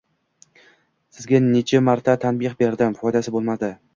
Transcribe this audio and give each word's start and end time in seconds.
Sizga 1.17 1.41
nechi 1.49 1.83
marta 1.91 2.17
tanbeh 2.25 2.57
berdim! 2.65 2.99
Foydasi 3.03 3.37
boʻlmadi 3.37 3.73